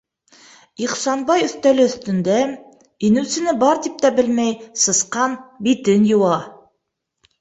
Ихсанбай 0.85 1.43
өҫтәле 1.47 1.85
өҫтөндә, 1.89 2.37
инеүсене 3.09 3.55
бар 3.65 3.83
тип 3.89 4.01
тә 4.07 4.13
белмәй, 4.21 4.57
сысҡан 4.87 5.37
битен 5.69 6.09
йыуа. 6.13 6.33